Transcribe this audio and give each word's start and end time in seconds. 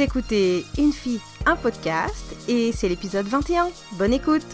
Écoutez 0.00 0.64
Une 0.78 0.92
fille, 0.92 1.20
un 1.44 1.56
podcast 1.56 2.36
et 2.46 2.70
c'est 2.70 2.88
l'épisode 2.88 3.26
21. 3.26 3.68
Bonne 3.94 4.12
écoute 4.12 4.46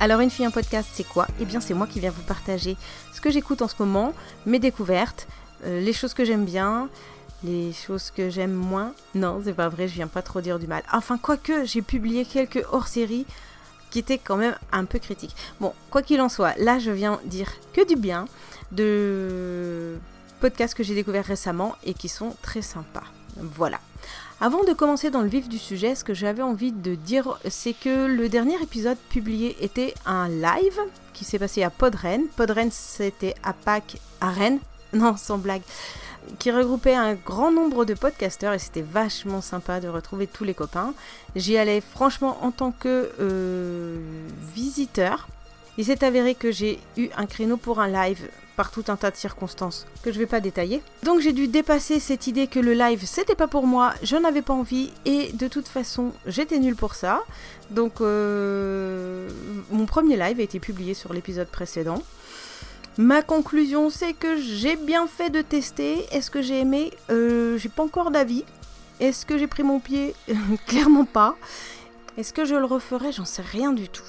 Alors 0.00 0.18
Une 0.18 0.30
fille, 0.30 0.44
un 0.44 0.50
podcast, 0.50 0.88
c'est 0.92 1.06
quoi? 1.06 1.28
Eh 1.40 1.44
bien 1.44 1.60
c'est 1.60 1.74
moi 1.74 1.86
qui 1.86 2.00
viens 2.00 2.10
vous 2.10 2.22
partager 2.22 2.76
ce 3.12 3.20
que 3.20 3.30
j'écoute 3.30 3.62
en 3.62 3.68
ce 3.68 3.76
moment, 3.78 4.14
mes 4.46 4.58
découvertes, 4.58 5.28
euh, 5.64 5.80
les 5.80 5.92
choses 5.92 6.12
que 6.12 6.24
j'aime 6.24 6.44
bien, 6.44 6.88
les 7.44 7.72
choses 7.72 8.10
que 8.10 8.30
j'aime 8.30 8.52
moins. 8.52 8.92
Non, 9.14 9.40
c'est 9.44 9.54
pas 9.54 9.68
vrai, 9.68 9.86
je 9.86 9.94
viens 9.94 10.08
pas 10.08 10.22
trop 10.22 10.40
dire 10.40 10.58
du 10.58 10.66
mal. 10.66 10.82
Enfin, 10.92 11.18
quoique, 11.18 11.64
j'ai 11.66 11.82
publié 11.82 12.24
quelques 12.24 12.64
hors-séries 12.72 13.26
qui 13.90 14.00
étaient 14.00 14.18
quand 14.18 14.36
même 14.36 14.56
un 14.72 14.86
peu 14.86 14.98
critiques. 14.98 15.36
Bon, 15.60 15.72
quoi 15.90 16.02
qu'il 16.02 16.20
en 16.20 16.28
soit, 16.28 16.56
là 16.58 16.80
je 16.80 16.90
viens 16.90 17.20
dire 17.26 17.52
que 17.72 17.86
du 17.86 17.94
bien 17.94 18.24
de 18.72 20.00
podcasts 20.40 20.74
que 20.74 20.82
j'ai 20.82 20.94
découverts 20.94 21.24
récemment 21.24 21.74
et 21.84 21.94
qui 21.94 22.08
sont 22.08 22.34
très 22.42 22.62
sympas. 22.62 23.04
Voilà. 23.36 23.80
Avant 24.40 24.64
de 24.64 24.74
commencer 24.74 25.10
dans 25.10 25.22
le 25.22 25.28
vif 25.28 25.48
du 25.48 25.58
sujet, 25.58 25.94
ce 25.94 26.04
que 26.04 26.12
j'avais 26.12 26.42
envie 26.42 26.72
de 26.72 26.94
dire, 26.94 27.38
c'est 27.48 27.72
que 27.72 28.06
le 28.06 28.28
dernier 28.28 28.60
épisode 28.62 28.98
publié 29.08 29.56
était 29.62 29.94
un 30.04 30.28
live 30.28 30.78
qui 31.14 31.24
s'est 31.24 31.38
passé 31.38 31.62
à 31.62 31.70
Podren. 31.70 32.26
Podren, 32.36 32.70
c'était 32.70 33.34
à 33.42 33.54
Pâques, 33.54 33.98
à 34.20 34.30
Rennes. 34.30 34.60
Non, 34.92 35.16
sans 35.16 35.36
blague. 35.36 35.62
Qui 36.38 36.50
regroupait 36.50 36.94
un 36.94 37.14
grand 37.14 37.50
nombre 37.50 37.84
de 37.84 37.92
podcasteurs 37.92 38.52
et 38.54 38.58
c'était 38.58 38.82
vachement 38.82 39.40
sympa 39.40 39.80
de 39.80 39.88
retrouver 39.88 40.26
tous 40.26 40.44
les 40.44 40.54
copains. 40.54 40.94
J'y 41.34 41.58
allais 41.58 41.80
franchement 41.80 42.38
en 42.42 42.50
tant 42.50 42.72
que 42.72 43.10
euh, 43.20 43.98
visiteur. 44.54 45.28
Il 45.78 45.84
s'est 45.84 46.04
avéré 46.04 46.34
que 46.34 46.50
j'ai 46.50 46.78
eu 46.96 47.08
un 47.16 47.26
créneau 47.26 47.56
pour 47.56 47.80
un 47.80 47.88
live 47.88 48.28
par 48.56 48.70
tout 48.70 48.84
un 48.88 48.96
tas 48.96 49.10
de 49.10 49.16
circonstances 49.16 49.86
que 50.02 50.10
je 50.10 50.18
vais 50.18 50.26
pas 50.26 50.40
détailler. 50.40 50.82
Donc 51.02 51.20
j'ai 51.20 51.32
dû 51.34 51.46
dépasser 51.46 52.00
cette 52.00 52.26
idée 52.26 52.46
que 52.46 52.58
le 52.58 52.72
live 52.72 53.04
c'était 53.04 53.34
pas 53.34 53.46
pour 53.48 53.66
moi, 53.66 53.92
j'en 54.02 54.24
avais 54.24 54.40
pas 54.40 54.54
envie 54.54 54.90
et 55.04 55.30
de 55.32 55.46
toute 55.46 55.68
façon 55.68 56.12
j'étais 56.26 56.58
nulle 56.58 56.76
pour 56.76 56.94
ça. 56.94 57.22
Donc 57.70 58.00
euh, 58.00 59.28
mon 59.70 59.84
premier 59.84 60.16
live 60.16 60.40
a 60.40 60.42
été 60.42 60.58
publié 60.58 60.94
sur 60.94 61.12
l'épisode 61.12 61.48
précédent. 61.48 62.02
Ma 62.96 63.20
conclusion 63.20 63.90
c'est 63.90 64.14
que 64.14 64.40
j'ai 64.40 64.76
bien 64.76 65.06
fait 65.06 65.28
de 65.28 65.42
tester. 65.42 66.06
Est-ce 66.10 66.30
que 66.30 66.40
j'ai 66.40 66.60
aimé? 66.60 66.92
Euh, 67.10 67.58
J'ai 67.58 67.68
pas 67.68 67.82
encore 67.82 68.10
d'avis. 68.10 68.44
Est-ce 69.00 69.26
que 69.26 69.36
j'ai 69.36 69.46
pris 69.46 69.62
mon 69.62 69.80
pied? 69.80 70.14
Clairement 70.66 71.04
pas. 71.04 71.36
Est-ce 72.16 72.32
que 72.32 72.46
je 72.46 72.54
le 72.54 72.64
referai? 72.64 73.12
J'en 73.12 73.26
sais 73.26 73.42
rien 73.42 73.74
du 73.74 73.90
tout. 73.90 74.02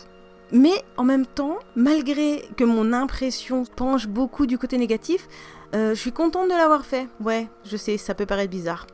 Mais 0.52 0.84
en 0.96 1.04
même 1.04 1.26
temps, 1.26 1.58
malgré 1.76 2.48
que 2.56 2.64
mon 2.64 2.94
impression 2.94 3.64
penche 3.66 4.08
beaucoup 4.08 4.46
du 4.46 4.58
côté 4.58 4.78
négatif, 4.78 5.28
euh, 5.76 5.94
je 5.94 6.00
suis 6.00 6.14
contente 6.14 6.48
de 6.48 6.54
l'avoir 6.54 6.86
fait. 6.86 7.08
Ouais, 7.20 7.48
je 7.66 7.76
sais, 7.76 7.98
ça 7.98 8.14
peut 8.14 8.26
paraître 8.26 8.52
bizarre. 8.52 8.88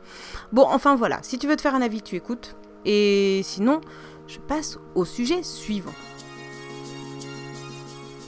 Bon, 0.51 0.65
enfin 0.67 0.95
voilà, 0.95 1.19
si 1.21 1.37
tu 1.37 1.47
veux 1.47 1.55
te 1.55 1.61
faire 1.61 1.75
un 1.75 1.81
avis, 1.81 2.01
tu 2.01 2.15
écoutes. 2.15 2.55
Et 2.85 3.41
sinon, 3.43 3.81
je 4.27 4.39
passe 4.39 4.79
au 4.95 5.05
sujet 5.05 5.43
suivant. 5.43 5.93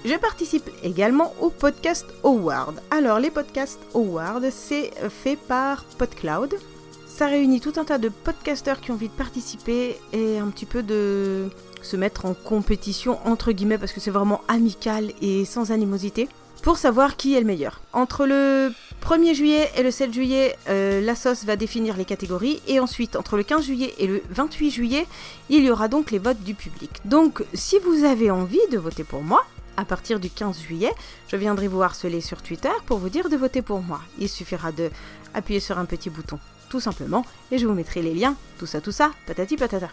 Je 0.06 0.14
participe 0.16 0.70
également 0.84 1.34
au 1.42 1.50
podcast 1.50 2.06
Award. 2.24 2.80
Alors, 2.92 3.20
les 3.20 3.32
podcasts 3.32 3.82
Award, 3.96 4.52
c'est 4.52 4.92
fait 5.10 5.36
par 5.36 5.84
PodCloud. 5.98 6.54
Ça 7.08 7.26
réunit 7.26 7.60
tout 7.60 7.74
un 7.78 7.86
tas 7.86 7.98
de 7.98 8.10
podcasteurs 8.10 8.82
qui 8.82 8.92
ont 8.92 8.96
envie 8.96 9.08
de 9.08 9.14
participer 9.14 9.98
et 10.14 10.38
un 10.38 10.48
petit 10.50 10.68
peu 10.68 10.84
de 10.84 11.50
se 11.86 11.96
mettre 11.96 12.26
en 12.26 12.34
compétition 12.34 13.20
entre 13.26 13.52
guillemets 13.52 13.78
parce 13.78 13.94
que 13.94 14.00
c'est 14.00 14.12
vraiment 14.12 14.42
amical 14.48 15.12
et 15.22 15.46
sans 15.46 15.72
animosité 15.72 16.28
pour 16.64 16.78
savoir 16.78 17.16
qui 17.16 17.36
est 17.36 17.40
le 17.40 17.46
meilleur. 17.46 17.80
Entre 17.94 18.26
le 18.26 18.72
1er 19.04 19.36
juillet 19.36 19.70
et 19.78 19.84
le 19.84 19.92
7 19.92 20.12
juillet, 20.12 20.58
euh, 20.68 21.00
la 21.00 21.16
sauce 21.16 21.46
va 21.46 21.56
définir 21.56 21.96
les 21.96 22.06
catégories 22.06 22.60
et 22.68 22.80
ensuite 22.80 23.16
entre 23.16 23.38
le 23.38 23.44
15 23.44 23.66
juillet 23.66 23.94
et 24.00 24.08
le 24.08 24.24
28 24.32 24.72
juillet, 24.72 25.06
il 25.50 25.64
y 25.64 25.70
aura 25.70 25.88
donc 25.88 26.10
les 26.10 26.18
votes 26.18 26.42
du 26.42 26.56
public. 26.56 26.90
Donc 27.06 27.44
si 27.54 27.78
vous 27.80 28.04
avez 28.04 28.32
envie 28.32 28.68
de 28.72 28.80
voter 28.80 29.04
pour 29.04 29.22
moi, 29.22 29.46
à 29.78 29.86
partir 29.86 30.20
du 30.20 30.30
15 30.30 30.60
juillet, 30.60 30.92
je 31.28 31.36
viendrai 31.36 31.68
vous 31.68 31.84
harceler 31.84 32.22
sur 32.22 32.42
Twitter 32.42 32.72
pour 32.88 32.98
vous 32.98 33.10
dire 33.10 33.30
de 33.30 33.38
voter 33.38 33.62
pour 33.62 33.82
moi. 33.82 34.02
Il 34.20 34.30
suffira 34.30 34.72
de 34.72 34.90
appuyer 35.34 35.60
sur 35.60 35.78
un 35.78 35.86
petit 35.86 36.10
bouton 36.10 36.40
tout 36.70 36.80
simplement, 36.80 37.26
et 37.52 37.58
je 37.58 37.68
vous 37.68 37.74
mettrai 37.74 38.02
les 38.02 38.14
liens, 38.14 38.36
tout 38.58 38.66
ça, 38.66 38.82
tout 38.82 38.92
ça, 38.92 39.12
patati 39.26 39.58
patata. 39.58 39.90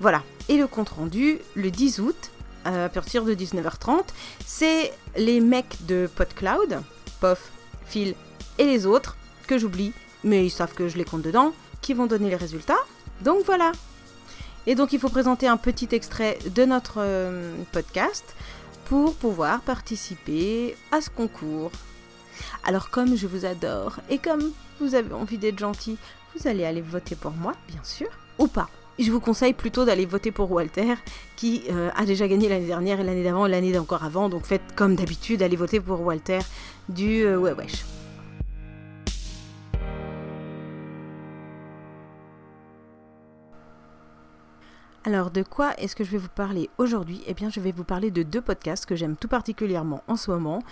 Voilà, 0.00 0.22
et 0.48 0.56
le 0.56 0.66
compte 0.66 0.90
rendu, 0.90 1.38
le 1.54 1.70
10 1.70 2.00
août, 2.00 2.30
à 2.64 2.88
partir 2.88 3.24
de 3.24 3.34
19h30, 3.34 4.04
c'est 4.44 4.92
les 5.16 5.40
mecs 5.40 5.84
de 5.86 6.08
PodCloud, 6.14 6.80
Pof, 7.20 7.50
Phil 7.86 8.14
et 8.58 8.64
les 8.64 8.86
autres, 8.86 9.16
que 9.46 9.58
j'oublie, 9.58 9.92
mais 10.22 10.46
ils 10.46 10.50
savent 10.50 10.74
que 10.74 10.88
je 10.88 10.96
les 10.96 11.04
compte 11.04 11.22
dedans, 11.22 11.52
qui 11.80 11.94
vont 11.94 12.06
donner 12.06 12.30
les 12.30 12.36
résultats. 12.36 12.78
Donc 13.20 13.44
voilà. 13.44 13.72
Et 14.66 14.74
donc 14.74 14.92
il 14.92 14.98
faut 14.98 15.10
présenter 15.10 15.46
un 15.46 15.58
petit 15.58 15.88
extrait 15.92 16.38
de 16.54 16.64
notre 16.64 16.94
euh, 16.98 17.54
podcast 17.72 18.34
pour 18.86 19.14
pouvoir 19.14 19.60
participer 19.60 20.76
à 20.90 21.00
ce 21.00 21.10
concours. 21.10 21.70
Alors 22.64 22.90
comme 22.90 23.16
je 23.16 23.26
vous 23.26 23.44
adore 23.44 24.00
et 24.08 24.18
comme 24.18 24.52
vous 24.80 24.94
avez 24.94 25.12
envie 25.14 25.38
d'être 25.38 25.58
gentil, 25.58 25.96
vous 26.34 26.48
allez 26.48 26.64
aller 26.64 26.80
voter 26.80 27.14
pour 27.14 27.32
moi, 27.32 27.52
bien 27.68 27.82
sûr, 27.82 28.08
ou 28.38 28.46
pas. 28.46 28.68
Je 28.98 29.10
vous 29.10 29.20
conseille 29.20 29.54
plutôt 29.54 29.84
d'aller 29.84 30.06
voter 30.06 30.30
pour 30.30 30.52
Walter, 30.52 30.94
qui 31.36 31.64
euh, 31.70 31.90
a 31.96 32.04
déjà 32.04 32.28
gagné 32.28 32.48
l'année 32.48 32.66
dernière 32.66 33.00
et 33.00 33.04
l'année 33.04 33.24
d'avant 33.24 33.46
et 33.46 33.50
l'année 33.50 33.72
d'encore 33.72 34.04
avant. 34.04 34.28
Donc 34.28 34.46
faites 34.46 34.74
comme 34.76 34.94
d'habitude, 34.94 35.42
allez 35.42 35.56
voter 35.56 35.80
pour 35.80 36.00
Walter 36.00 36.38
du 36.88 37.24
euh, 37.24 37.36
Ouais 37.36 37.52
Wesh. 37.52 37.84
Alors 45.06 45.30
de 45.30 45.42
quoi 45.42 45.74
est-ce 45.78 45.96
que 45.96 46.04
je 46.04 46.10
vais 46.12 46.18
vous 46.18 46.28
parler 46.28 46.70
aujourd'hui? 46.78 47.22
Eh 47.26 47.34
bien 47.34 47.50
je 47.50 47.60
vais 47.60 47.72
vous 47.72 47.84
parler 47.84 48.10
de 48.10 48.22
deux 48.22 48.40
podcasts 48.40 48.86
que 48.86 48.96
j'aime 48.96 49.16
tout 49.16 49.28
particulièrement 49.28 50.02
en 50.06 50.16
ce 50.16 50.30
moment, 50.30 50.62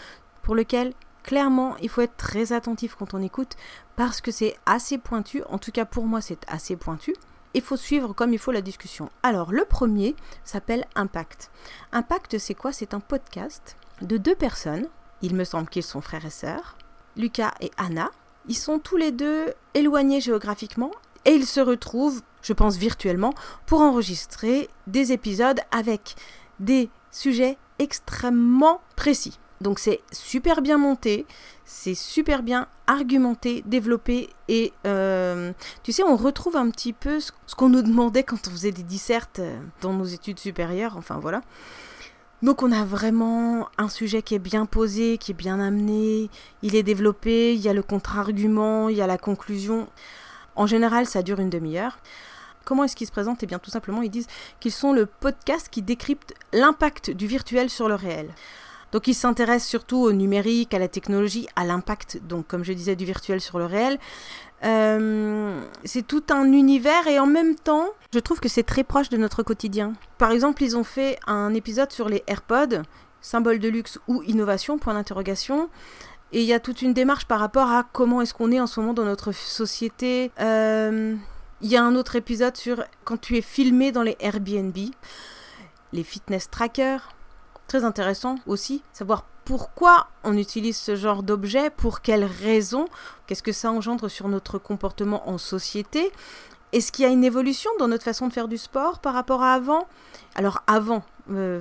pour 0.43 0.55
lesquels 0.55 0.93
clairement, 1.23 1.77
il 1.79 1.89
faut 1.89 2.01
être 2.01 2.17
très 2.17 2.53
attentif 2.53 2.95
quand 2.99 3.15
on 3.15 3.23
écoute 3.23 3.57
parce 3.97 4.21
que 4.21 4.31
c'est 4.31 4.57
assez 4.67 4.99
pointu. 4.99 5.43
En 5.49 5.59
tout 5.59 5.73
cas, 5.73 5.85
pour 5.85 6.05
moi, 6.05 6.21
c'est 6.21 6.41
assez 6.49 6.77
pointu. 6.77 7.15
Il 7.55 7.63
faut 7.63 7.77
suivre 7.77 8.15
comme 8.15 8.33
il 8.33 8.39
faut 8.39 8.53
la 8.53 8.63
discussion. 8.63 9.11
Alors, 9.23 9.53
le 9.53 9.65
premier 9.65 10.17
s'appelle 10.45 10.87
Impact. 10.95 11.51
Impact, 11.93 12.39
c'est 12.39 12.55
quoi? 12.55 12.73
C'est 12.73 12.95
un 12.95 13.01
podcast 13.01 13.77
de 14.01 14.17
deux 14.17 14.35
personnes. 14.35 14.89
Il 15.21 15.35
me 15.35 15.45
semble 15.45 15.69
qu'ils 15.69 15.83
sont 15.83 16.01
frères 16.01 16.25
et 16.25 16.31
sœurs. 16.31 16.77
Lucas 17.17 17.53
et 17.61 17.71
Anna. 17.77 18.11
Ils 18.49 18.57
sont 18.57 18.79
tous 18.79 18.97
les 18.97 19.13
deux 19.13 19.53
éloignés 19.75 20.21
géographiquement 20.21 20.91
et 21.25 21.33
ils 21.33 21.47
se 21.47 21.61
retrouvent, 21.61 22.23
je 22.43 22.53
pense 22.53 22.77
virtuellement, 22.77 23.35
pour 23.67 23.81
enregistrer 23.83 24.69
des 24.87 25.13
épisodes 25.13 25.61
avec 25.71 26.17
des 26.59 26.91
sujets 27.11 27.59
extrêmement 27.79 28.81
précis. 28.97 29.39
Donc 29.63 29.79
c'est 29.79 30.01
super 30.11 30.61
bien 30.61 30.77
monté, 30.77 31.25
c'est 31.65 31.95
super 31.95 32.43
bien 32.43 32.67
argumenté, 32.87 33.63
développé 33.65 34.29
et 34.49 34.73
euh, 34.87 35.53
tu 35.85 35.93
sais 35.93 36.03
on 36.03 36.17
retrouve 36.17 36.57
un 36.57 36.69
petit 36.71 36.93
peu 36.93 37.21
ce, 37.21 37.31
qu'on 37.57 37.69
nous 37.69 37.83
demandait 37.83 38.25
quand 38.25 38.49
on 38.49 38.51
faisait 38.51 38.73
des 38.73 38.83
dissertes 38.83 39.39
euh, 39.39 39.59
dans 39.81 39.93
nos 39.93 40.05
études 40.05 40.39
supérieures, 40.39 40.97
enfin 40.97 41.19
voilà. 41.19 41.43
Donc 42.43 42.65
on 42.65 42.73
a 42.73 42.85
vraiment 42.85 43.69
un 43.79 43.89
sujet 43.89 44.21
qui 44.21 44.35
est 44.35 44.41
bien 44.41 44.67
posé, 44.67 45.17
qui 45.17 45.31
est 45.31 45.35
bien 45.35 45.61
amené, 45.61 46.29
il 46.63 46.75
est 46.75 46.83
développé, 46.83 47.55
il 47.55 47.61
y 47.61 47.69
a 47.69 47.73
le 47.73 47.85
contre-argument, 47.85 48.89
il 48.89 48.97
y 48.97 49.01
a 49.01 49.07
la 49.07 49.19
conclusion. 49.19 49.89
En 50.57 50.67
général 50.67 51.07
ça 51.07 51.23
dure 51.23 51.39
une 51.39 51.51
demi-heure. 51.51 51.99
Comment 52.65 52.85
est-ce 52.85 52.97
qu'ils 52.97 53.07
se 53.07 53.13
présentent? 53.13 53.45
Eh 53.45 53.47
bien 53.47 53.61
tout 53.61 53.71
simplement 53.71 54.03
ils 54.03 54.11
disent 54.11 54.27
qu'ils 54.59 54.73
sont 54.73 54.93
le 54.93 55.07
podcast 55.07 55.69
qui 55.71 55.83
décrypte 55.83 56.35
l'impact 56.53 57.11
du 57.11 57.29
virtuel 57.29 57.71
sur 57.71 57.89
le 57.89 57.95
réel. 57.95 58.29
Donc 58.93 59.09
ils 59.09 59.15
s'intéressent 59.15 59.69
surtout 59.69 59.99
au 59.99 60.13
numérique, 60.13 60.75
à 60.75 60.79
la 60.79 60.89
technologie, 60.89 61.49
à 61.57 61.65
l'impact, 61.65 62.21
donc 62.27 62.47
comme 62.47 62.63
je 62.63 62.73
disais, 62.73 62.95
du 62.95 63.05
virtuel 63.05 63.41
sur 63.41 63.59
le 63.59 63.65
réel. 63.65 63.99
Euh, 64.65 65.61
c'est 65.85 66.07
tout 66.07 66.23
un 66.31 66.45
univers 66.53 67.07
et 67.09 67.19
en 67.19 67.27
même 67.27 67.57
temps, 67.57 67.89
je 68.13 68.21
trouve 68.21 68.39
que 68.39 68.49
c'est 68.49 68.63
très 68.63 68.85
proche 68.85 69.09
de 69.09 69.17
notre 69.17 69.43
quotidien. 69.43 69.95
Par 70.19 70.31
exemple, 70.31 70.63
ils 70.63 70.77
ont 70.77 70.85
fait 70.85 71.19
un 71.27 71.53
épisode 71.55 71.91
sur 71.91 72.09
les 72.09 72.23
AirPods, 72.27 72.83
symbole 73.21 73.59
de 73.59 73.69
luxe 73.69 73.99
ou 74.07 74.23
innovation, 74.23 74.79
point 74.79 74.95
d'interrogation. 74.95 75.69
Et 76.33 76.41
il 76.41 76.47
y 76.47 76.53
a 76.53 76.61
toute 76.61 76.81
une 76.81 76.95
démarche 76.95 77.27
par 77.27 77.41
rapport 77.41 77.71
à 77.71 77.85
comment 77.93 78.21
est-ce 78.21 78.35
qu'on 78.35 78.53
est 78.53 78.61
en 78.61 78.67
ce 78.67 78.81
moment 78.81 78.95
dans 78.95 79.05
notre 79.05 79.33
société. 79.33 80.31
Euh, 80.41 81.15
il 81.61 81.71
y 81.71 81.77
a 81.77 81.83
un 81.83 81.95
autre 81.95 82.17
épisode 82.17 82.57
sur 82.57 82.85
quand 83.05 83.21
tu 83.21 83.37
es 83.37 83.43
filmé 83.43 83.93
dans 83.93 84.03
les 84.03 84.17
Airbnb, 84.19 84.77
les 85.93 86.05
fitness 86.05 86.51
trackers, 86.51 87.11
très 87.67 87.85
intéressant 87.85 88.37
aussi, 88.47 88.83
savoir 88.93 89.25
pourquoi 89.45 90.09
on 90.25 90.37
utilise 90.37 90.77
ce 90.77 90.95
genre 90.95 91.23
d'objet, 91.23 91.71
pour 91.71 92.01
quelles 92.01 92.25
raisons, 92.25 92.87
qu'est-ce 93.27 93.43
que 93.43 93.53
ça 93.53 93.71
engendre 93.71 94.09
sur 94.09 94.29
notre 94.29 94.59
comportement 94.59 95.29
en 95.29 95.39
société. 95.39 96.13
Est-ce 96.73 96.91
qu'il 96.91 97.05
y 97.05 97.09
a 97.09 97.11
une 97.11 97.25
évolution 97.25 97.71
dans 97.79 97.89
notre 97.89 98.05
façon 98.05 98.29
de 98.29 98.33
faire 98.33 98.49
du 98.49 98.57
sport 98.57 99.01
par 99.01 99.15
rapport 99.15 99.43
à 99.43 99.53
avant? 99.53 99.87
Alors 100.35 100.63
avant, 100.67 101.03
euh, 101.31 101.61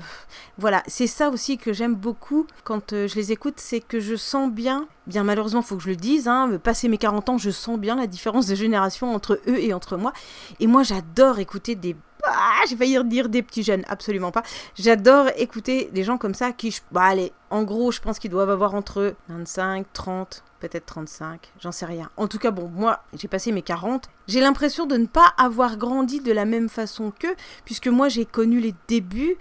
voilà, 0.58 0.84
c'est 0.88 1.08
ça 1.08 1.30
aussi 1.30 1.58
que 1.58 1.74
j'aime 1.74 1.96
beaucoup 1.96 2.48
quand 2.64 2.94
euh, 2.94 3.08
je 3.08 3.16
les 3.16 3.32
écoute, 3.32 3.56
c'est 3.58 3.82
que 3.82 4.00
je 4.00 4.16
sens 4.16 4.50
bien, 4.50 4.88
bien 5.08 5.24
malheureusement, 5.24 5.62
faut 5.62 5.76
que 5.76 5.84
je 5.84 5.90
le 5.90 5.96
dise, 5.96 6.28
hein, 6.28 6.58
passer 6.64 6.88
mes 6.88 6.98
40 6.98 7.30
ans, 7.30 7.38
je 7.38 7.50
sens 7.50 7.78
bien 7.78 7.96
la 7.96 8.08
différence 8.08 8.48
de 8.48 8.56
génération 8.56 9.14
entre 9.14 9.40
eux 9.48 9.60
et 9.60 9.74
entre 9.74 9.98
moi. 9.98 10.14
Et 10.60 10.68
moi, 10.68 10.84
j'adore 10.84 11.40
écouter 11.40 11.76
des 11.76 11.96
ah, 12.34 12.64
j'ai 12.70 12.76
failli 12.76 12.98
dire 13.06 13.30
des 13.30 13.42
petits 13.42 13.64
jeunes, 13.64 13.84
absolument 13.88 14.32
pas. 14.32 14.44
J'adore 14.76 15.28
écouter 15.38 15.90
des 15.94 16.04
gens 16.04 16.18
comme 16.18 16.34
ça 16.34 16.52
qui, 16.52 16.78
bah 16.92 17.04
allez, 17.04 17.32
en 17.50 17.64
gros, 17.64 17.92
je 17.92 18.00
pense 18.00 18.20
qu'ils 18.20 18.32
doivent 18.32 18.50
avoir 18.50 18.76
entre 18.76 19.16
25, 19.30 19.86
30, 19.94 20.44
peut-être 20.60 20.86
35, 20.86 21.52
j'en 21.60 21.72
sais 21.72 21.86
rien. 21.86 22.10
En 22.18 22.28
tout 22.28 22.38
cas, 22.38 22.52
bon, 22.52 22.70
moi, 22.70 23.04
j'ai 23.18 23.28
passé 23.28 23.52
mes 23.52 23.62
40. 23.62 24.10
J'ai 24.28 24.40
l'impression 24.40 24.86
de 24.86 24.98
ne 24.98 25.06
pas 25.06 25.34
avoir 25.38 25.78
grandi 25.78 26.22
de 26.22 26.32
la 26.32 26.46
même 26.46 26.70
façon 26.70 27.12
qu'eux, 27.12 27.36
puisque 27.66 27.88
moi, 27.88 28.10
j'ai 28.10 28.26
connu 28.26 28.60
les 28.60 28.74
débuts 28.88 29.38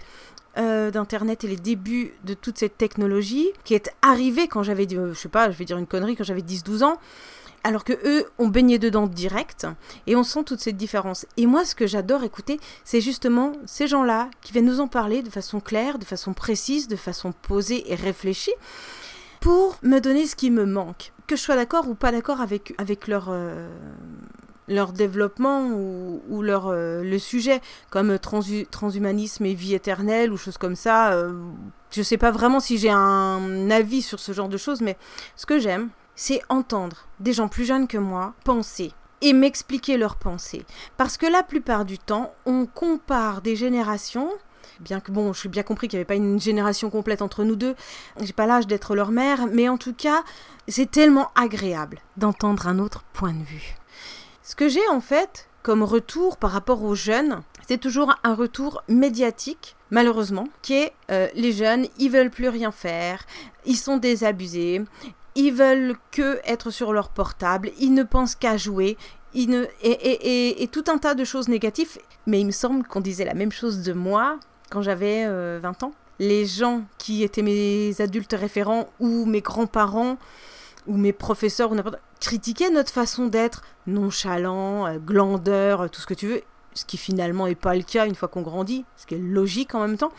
euh, 0.57 0.91
d'Internet 0.91 1.45
et 1.45 1.47
les 1.47 1.55
débuts 1.55 2.13
de 2.25 2.33
toute 2.33 2.57
cette 2.57 2.77
technologie 2.77 3.47
qui 3.63 3.73
est 3.73 3.89
arrivée 4.01 4.47
quand 4.47 4.63
j'avais, 4.63 4.85
euh, 4.93 5.13
je 5.13 5.19
sais 5.19 5.29
pas, 5.29 5.49
je 5.49 5.57
vais 5.57 5.65
dire 5.65 5.77
une 5.77 5.87
connerie, 5.87 6.15
quand 6.15 6.25
j'avais 6.25 6.41
10-12 6.41 6.83
ans 6.83 6.97
alors 7.63 7.83
que 7.83 7.93
eux 8.05 8.25
ont 8.37 8.47
baigné 8.47 8.79
dedans 8.79 9.07
direct 9.07 9.67
et 10.07 10.15
on 10.15 10.23
sent 10.23 10.43
toute 10.43 10.59
cette 10.59 10.77
différence. 10.77 11.25
Et 11.37 11.45
moi, 11.45 11.65
ce 11.65 11.75
que 11.75 11.87
j'adore 11.87 12.23
écouter, 12.23 12.59
c'est 12.83 13.01
justement 13.01 13.53
ces 13.65 13.87
gens-là 13.87 14.29
qui 14.41 14.51
viennent 14.51 14.65
nous 14.65 14.79
en 14.79 14.87
parler 14.87 15.21
de 15.21 15.29
façon 15.29 15.59
claire, 15.59 15.99
de 15.99 16.05
façon 16.05 16.33
précise, 16.33 16.87
de 16.87 16.95
façon 16.95 17.31
posée 17.31 17.91
et 17.91 17.95
réfléchie 17.95 18.53
pour 19.39 19.77
me 19.81 19.99
donner 19.99 20.27
ce 20.27 20.35
qui 20.35 20.51
me 20.51 20.65
manque. 20.65 21.11
Que 21.27 21.35
je 21.35 21.41
sois 21.41 21.55
d'accord 21.55 21.87
ou 21.87 21.95
pas 21.95 22.11
d'accord 22.11 22.41
avec, 22.41 22.73
avec 22.77 23.07
leur, 23.07 23.27
euh, 23.29 23.69
leur 24.67 24.93
développement 24.93 25.67
ou, 25.67 26.41
leur, 26.41 26.67
euh, 26.67 27.03
le 27.03 27.19
sujet, 27.19 27.61
comme 27.89 28.17
transhumanisme 28.19 29.45
et 29.45 29.53
vie 29.53 29.73
éternelle 29.73 30.31
ou 30.31 30.37
choses 30.37 30.57
comme 30.57 30.75
ça. 30.75 31.11
Je 31.11 31.17
euh, 31.17 31.33
je 31.91 32.01
sais 32.03 32.17
pas 32.17 32.31
vraiment 32.31 32.59
si 32.59 32.77
j'ai 32.77 32.89
un 32.89 33.69
avis 33.69 34.01
sur 34.01 34.19
ce 34.19 34.31
genre 34.31 34.47
de 34.47 34.57
choses, 34.57 34.81
mais 34.81 34.97
ce 35.35 35.45
que 35.45 35.59
j'aime, 35.59 35.89
c'est 36.15 36.41
entendre 36.49 37.07
des 37.19 37.33
gens 37.33 37.47
plus 37.47 37.65
jeunes 37.65 37.87
que 37.87 37.97
moi 37.97 38.33
penser 38.43 38.93
et 39.21 39.33
m'expliquer 39.33 39.97
leurs 39.97 40.15
pensées. 40.15 40.65
Parce 40.97 41.17
que 41.17 41.25
la 41.25 41.43
plupart 41.43 41.85
du 41.85 41.99
temps, 41.99 42.33
on 42.45 42.65
compare 42.65 43.41
des 43.41 43.55
générations, 43.55 44.29
bien 44.79 44.99
que 44.99 45.11
bon, 45.11 45.31
je 45.33 45.39
suis 45.39 45.49
bien 45.49 45.63
compris 45.63 45.87
qu'il 45.87 45.97
n'y 45.97 46.01
avait 46.01 46.07
pas 46.07 46.15
une 46.15 46.39
génération 46.39 46.89
complète 46.89 47.21
entre 47.21 47.43
nous 47.43 47.55
deux, 47.55 47.75
j'ai 48.19 48.33
pas 48.33 48.47
l'âge 48.47 48.67
d'être 48.67 48.95
leur 48.95 49.11
mère, 49.11 49.47
mais 49.47 49.69
en 49.69 49.77
tout 49.77 49.93
cas, 49.93 50.23
c'est 50.67 50.89
tellement 50.89 51.29
agréable 51.35 51.99
d'entendre 52.17 52.67
un 52.67 52.79
autre 52.79 53.03
point 53.13 53.33
de 53.33 53.43
vue. 53.43 53.75
Ce 54.43 54.55
que 54.55 54.67
j'ai 54.67 54.87
en 54.89 55.01
fait 55.01 55.47
comme 55.61 55.83
retour 55.83 56.37
par 56.37 56.51
rapport 56.51 56.83
aux 56.83 56.95
jeunes, 56.95 57.41
c'est 57.67 57.77
toujours 57.77 58.15
un 58.23 58.33
retour 58.33 58.83
médiatique 58.87 59.75
malheureusement, 59.91 60.47
qui 60.61 60.73
est 60.73 60.93
euh, 61.11 61.27
les 61.35 61.51
jeunes, 61.51 61.85
ils 61.99 62.09
veulent 62.09 62.31
plus 62.31 62.49
rien 62.49 62.71
faire, 62.71 63.25
ils 63.65 63.77
sont 63.77 63.97
désabusés, 63.97 64.81
ils 65.35 65.53
veulent 65.53 65.95
que 66.11 66.39
être 66.45 66.71
sur 66.71 66.93
leur 66.93 67.09
portable, 67.09 67.71
ils 67.79 67.93
ne 67.93 68.03
pensent 68.03 68.35
qu'à 68.35 68.57
jouer, 68.57 68.97
ils 69.33 69.49
ne... 69.49 69.65
et, 69.81 70.67
tout 70.71 70.83
un 70.87 70.97
tas 70.97 71.13
de 71.13 71.23
choses 71.23 71.47
négatives. 71.47 71.97
Mais 72.27 72.39
il 72.39 72.45
me 72.45 72.51
semble 72.51 72.85
qu'on 72.85 73.01
disait 73.01 73.25
la 73.25 73.33
même 73.33 73.51
chose 73.51 73.81
de 73.81 73.93
moi 73.93 74.39
quand 74.69 74.81
j'avais 74.81 75.25
20 75.25 75.31
euh, 75.31 75.61
ans. 75.81 75.93
Les 76.19 76.45
gens 76.45 76.83
qui 76.97 77.23
étaient 77.23 77.41
mes 77.41 77.99
adultes 77.99 78.35
référents 78.37 78.89
ou 78.99 79.25
mes 79.25 79.41
grands-parents 79.41 80.17
ou 80.87 80.97
mes 80.97 81.13
professeurs 81.13 81.71
ou 81.71 81.75
n'importe 81.75 81.97
critiquaient 82.19 82.69
notre 82.69 82.91
façon 82.91 83.27
d'être 83.27 83.63
nonchalant, 83.87 84.85
euh, 84.85 84.97
glandeur, 84.99 85.89
tout 85.89 86.01
ce 86.01 86.05
que 86.05 86.13
tu 86.13 86.27
veux, 86.27 86.41
ce 86.73 86.85
qui 86.85 86.97
finalement 86.97 87.47
n'est 87.47 87.55
pas 87.55 87.75
le 87.75 87.83
cas 87.83 88.05
une 88.05 88.15
fois 88.15 88.27
qu'on 88.27 88.41
grandit, 88.41 88.85
ce 88.97 89.05
qui 89.05 89.15
est 89.15 89.19
logique 89.19 89.75
en 89.75 89.81
même 89.81 89.97
temps. 89.97 90.11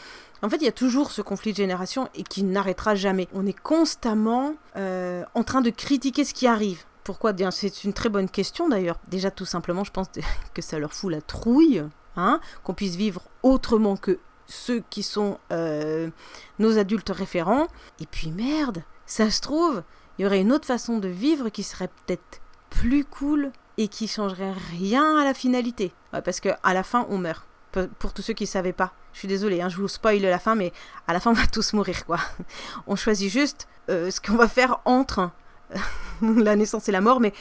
En 0.43 0.51
fait, 0.51 0.57
il 0.57 0.65
y 0.65 0.69
a 0.69 0.73
toujours 0.73 1.13
ce 1.13 1.23
conflit 1.23 1.53
de 1.53 1.57
génération 1.57 2.09
et 2.15 2.25
qui 2.25 2.43
n'arrêtera 2.43 2.95
jamais. 2.95 3.29
On 3.33 3.47
est 3.47 3.59
constamment 3.59 4.55
euh, 4.77 5.25
en 5.35 5.45
train 5.45 5.61
de 5.61 5.71
critiquer 5.71 6.25
ce 6.25 6.35
qui 6.35 6.47
arrive. 6.47 6.85
Pourquoi? 7.05 7.33
C'est 7.51 7.85
une 7.85 7.93
très 7.93 8.09
bonne 8.09 8.29
question 8.29 8.69
d'ailleurs. 8.69 8.99
Déjà, 9.09 9.31
tout 9.31 9.45
simplement, 9.45 9.85
je 9.85 9.93
pense 9.93 10.09
que 10.55 10.63
ça 10.63 10.79
leur 10.79 10.93
fout 10.93 11.13
la 11.13 11.21
trouille, 11.21 11.85
hein, 12.17 12.41
qu'on 12.65 12.75
puisse 12.75 12.97
vivre 12.97 13.23
autrement 13.43 13.97
que 13.97 14.19
ceux 14.47 14.83
qui 14.91 15.03
sont 15.03 15.39
euh, 15.53 16.11
nos 16.59 16.79
adultes 16.79 17.11
référents. 17.11 17.69
Et 18.01 18.07
puis 18.07 18.31
merde, 18.31 18.83
ça 19.07 19.31
se 19.31 19.41
trouve, 19.41 19.83
il 20.19 20.23
y 20.23 20.27
aurait 20.27 20.41
une 20.41 20.53
autre 20.53 20.67
façon 20.67 20.99
de 20.99 21.09
vivre 21.09 21.49
qui 21.49 21.63
serait 21.63 21.89
peut-être 21.89 22.41
plus 22.71 23.05
cool 23.05 23.53
et 23.79 23.89
qui 23.89 24.09
changerait 24.09 24.55
rien 24.71 25.17
à 25.17 25.25
la 25.25 25.35
finalité. 25.35 25.93
Parce 26.21 26.41
qu'à 26.41 26.59
la 26.65 26.83
fin, 26.83 27.07
on 27.09 27.19
meurt 27.19 27.47
pour 27.99 28.13
tous 28.13 28.23
ceux 28.23 28.35
qui 28.35 28.45
ne 28.45 28.49
savaient 28.49 28.73
pas. 28.73 28.93
Je 29.13 29.21
suis 29.21 29.29
désolée, 29.29 29.61
hein, 29.63 29.69
je 29.69 29.77
vous 29.77 29.89
spoil 29.89 30.21
la 30.21 30.39
fin, 30.39 30.55
mais 30.55 30.73
à 31.07 31.13
la 31.13 31.21
fin, 31.21 31.31
on 31.31 31.35
va 31.35 31.47
tous 31.47 31.73
mourir, 31.73 32.05
quoi. 32.07 32.19
On 32.87 32.97
choisit 32.97 33.31
juste 33.31 33.67
euh, 33.89 34.11
ce 34.11 34.21
qu'on 34.21 34.37
va 34.37 34.49
faire 34.49 34.81
entre 34.85 35.31
la 36.23 36.57
naissance 36.57 36.89
et 36.89 36.93
la 36.93 37.01
mort, 37.01 37.21
mais 37.21 37.33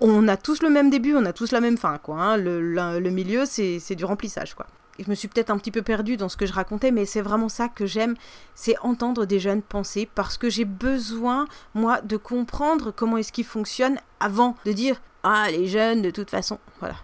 on 0.00 0.28
a 0.28 0.36
tous 0.36 0.62
le 0.62 0.70
même 0.70 0.90
début, 0.90 1.16
on 1.16 1.24
a 1.24 1.32
tous 1.32 1.50
la 1.52 1.60
même 1.60 1.76
fin, 1.76 1.98
quoi. 1.98 2.16
Hein. 2.16 2.36
Le, 2.36 2.60
le, 3.00 3.10
milieu, 3.10 3.44
c'est 3.46 3.94
du 3.96 4.04
remplissage, 4.04 4.54
quoi. 4.54 4.66
je 4.98 5.10
me 5.10 5.14
suis 5.14 5.26
peut-être 5.26 5.50
un 5.50 5.58
petit 5.58 5.72
peu 5.72 5.82
perdue 5.82 6.16
dans 6.16 6.28
ce 6.28 6.36
que 6.36 6.46
je 6.46 6.52
racontais, 6.52 6.92
mais 6.92 7.04
c'est 7.04 7.20
vraiment 7.20 7.48
ça 7.48 7.68
que 7.68 7.84
j'aime, 7.84 8.14
c'est 8.54 8.76
entendre 8.82 9.24
des 9.24 9.40
jeunes 9.40 9.62
penser, 9.62 10.08
parce 10.14 10.38
que 10.38 10.50
j'ai 10.50 10.64
besoin, 10.64 11.46
moi, 11.74 12.00
de 12.02 12.16
comprendre 12.16 12.92
comment 12.92 13.16
est-ce 13.16 13.32
qu'ils 13.32 13.44
fonctionnent 13.44 13.98
avant 14.20 14.54
de 14.64 14.72
dire 14.72 15.00
«Ah, 15.24 15.50
les 15.50 15.66
jeunes, 15.66 16.00
de 16.00 16.10
toute 16.10 16.30
façon, 16.30 16.60
voilà, 16.78 16.94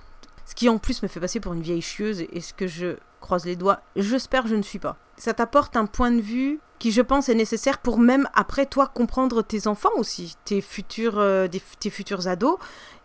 ce 0.54 0.60
qui 0.60 0.68
en 0.68 0.78
plus 0.78 1.02
me 1.02 1.08
fait 1.08 1.18
passer 1.18 1.40
pour 1.40 1.52
une 1.52 1.62
vieille 1.62 1.82
chieuse 1.82 2.24
et 2.32 2.40
ce 2.40 2.54
que 2.54 2.68
je 2.68 2.96
croise 3.20 3.44
les 3.44 3.56
doigts, 3.56 3.80
j'espère 3.96 4.46
je 4.46 4.54
ne 4.54 4.62
suis 4.62 4.78
pas. 4.78 4.96
Ça 5.16 5.34
t'apporte 5.34 5.76
un 5.76 5.86
point 5.86 6.12
de 6.12 6.20
vue 6.20 6.60
qui 6.78 6.92
je 6.92 7.02
pense 7.02 7.28
est 7.28 7.34
nécessaire 7.34 7.78
pour 7.78 7.98
même 7.98 8.28
après 8.34 8.66
toi 8.66 8.86
comprendre 8.86 9.42
tes 9.42 9.66
enfants 9.66 9.90
aussi, 9.96 10.36
tes 10.44 10.60
futurs, 10.60 11.18
euh, 11.18 11.48
tes 11.80 11.90
futurs 11.90 12.28
ados 12.28 12.58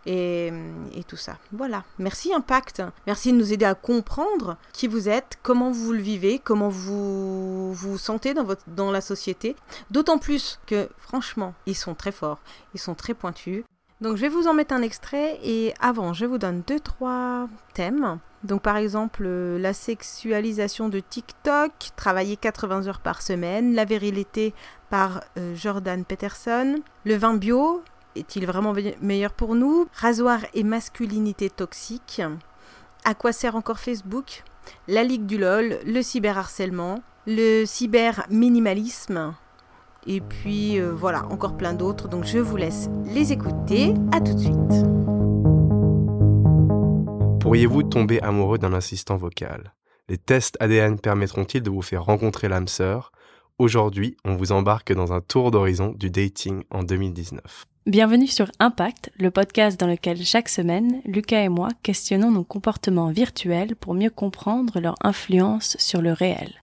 et, 0.06 0.52
et, 0.94 1.02
tout 1.04 1.16
ça. 1.16 1.38
Voilà. 1.52 1.82
Merci 1.98 2.32
Impact. 2.32 2.82
Merci 3.06 3.32
de 3.32 3.38
nous 3.38 3.52
aider 3.52 3.64
à 3.64 3.74
comprendre 3.74 4.56
qui 4.72 4.86
vous 4.86 5.08
êtes, 5.08 5.38
comment 5.42 5.70
vous 5.70 5.92
le 5.92 6.00
vivez, 6.00 6.38
comment 6.38 6.68
vous 6.68 7.72
vous 7.72 7.98
sentez 7.98 8.32
dans 8.66 8.90
la 8.90 9.00
société. 9.00 9.56
D'autant 9.90 10.18
plus 10.18 10.60
que 10.66 10.88
franchement, 10.98 11.54
ils 11.66 11.76
sont 11.76 11.94
très 11.94 12.12
forts, 12.12 12.38
ils 12.74 12.80
sont 12.80 12.94
très 12.94 13.14
pointus. 13.14 13.64
Donc 14.00 14.16
je 14.16 14.22
vais 14.22 14.28
vous 14.28 14.46
en 14.46 14.54
mettre 14.54 14.74
un 14.74 14.82
extrait 14.82 15.38
et 15.42 15.74
avant 15.78 16.14
je 16.14 16.24
vous 16.24 16.38
donne 16.38 16.62
deux 16.66 16.80
trois 16.80 17.48
thèmes. 17.74 18.18
Donc 18.44 18.62
par 18.62 18.78
exemple 18.78 19.24
euh, 19.26 19.58
la 19.58 19.74
sexualisation 19.74 20.88
de 20.88 21.00
TikTok, 21.00 21.72
travailler 21.96 22.36
80 22.36 22.86
heures 22.86 23.00
par 23.00 23.20
semaine, 23.20 23.74
la 23.74 23.84
virilité 23.84 24.54
par 24.88 25.22
euh, 25.36 25.54
Jordan 25.54 26.04
Peterson, 26.06 26.80
le 27.04 27.16
vin 27.16 27.34
bio 27.34 27.82
est-il 28.16 28.46
vraiment 28.46 28.74
meilleur 29.00 29.32
pour 29.32 29.54
nous, 29.54 29.86
rasoir 29.94 30.40
et 30.54 30.64
masculinité 30.64 31.50
toxique, 31.50 32.22
à 33.04 33.14
quoi 33.14 33.32
sert 33.32 33.54
encore 33.54 33.78
Facebook, 33.78 34.42
la 34.88 35.04
ligue 35.04 35.26
du 35.26 35.38
lol, 35.38 35.78
le 35.84 36.02
cyberharcèlement, 36.02 37.02
le 37.26 37.64
cyberminimalisme, 37.64 39.34
et 40.06 40.20
puis 40.20 40.78
euh, 40.78 40.92
voilà, 40.92 41.26
encore 41.26 41.56
plein 41.56 41.72
d'autres. 41.72 42.08
Donc 42.08 42.24
je 42.24 42.38
vous 42.38 42.56
laisse 42.56 42.88
les 43.04 43.32
écouter. 43.32 43.94
À 44.12 44.20
tout 44.20 44.34
de 44.34 44.38
suite. 44.38 44.84
Pourriez-vous 47.40 47.82
tomber 47.82 48.20
amoureux 48.20 48.58
d'un 48.58 48.72
assistant 48.72 49.16
vocal? 49.16 49.74
Les 50.08 50.18
tests 50.18 50.56
ADN 50.60 50.98
permettront-ils 50.98 51.62
de 51.62 51.70
vous 51.70 51.82
faire 51.82 52.04
rencontrer 52.04 52.48
l'âme 52.48 52.68
sœur? 52.68 53.12
Aujourd'hui, 53.58 54.16
on 54.24 54.36
vous 54.36 54.52
embarque 54.52 54.92
dans 54.92 55.12
un 55.12 55.20
tour 55.20 55.50
d'horizon 55.50 55.94
du 55.96 56.10
dating 56.10 56.62
en 56.70 56.82
2019. 56.82 57.66
Bienvenue 57.86 58.26
sur 58.26 58.50
Impact, 58.58 59.10
le 59.18 59.30
podcast 59.30 59.80
dans 59.80 59.86
lequel 59.86 60.22
chaque 60.24 60.48
semaine, 60.48 61.00
Lucas 61.04 61.42
et 61.42 61.48
moi 61.48 61.68
questionnons 61.82 62.30
nos 62.30 62.44
comportements 62.44 63.10
virtuels 63.10 63.74
pour 63.74 63.94
mieux 63.94 64.10
comprendre 64.10 64.80
leur 64.80 64.94
influence 65.02 65.76
sur 65.78 66.02
le 66.02 66.12
réel. 66.12 66.60